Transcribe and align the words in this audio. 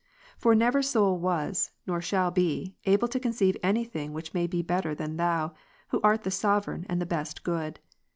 For 0.35 0.55
never 0.55 0.81
soul 0.81 1.19
was, 1.19 1.69
nor 1.85 2.01
shall 2.01 2.31
be, 2.31 2.75
able 2.85 3.07
to 3.07 3.19
conceive 3.19 3.55
any 3.61 3.83
thing 3.83 4.13
which 4.13 4.33
may 4.33 4.47
be 4.47 4.63
better 4.63 4.95
than 4.95 5.17
Thou, 5.17 5.53
who 5.89 6.01
art 6.03 6.23
the 6.23 6.31
sovereign 6.31 6.87
and 6.89 6.99
the 6.99 7.05
best 7.05 7.43
good. 7.43 7.79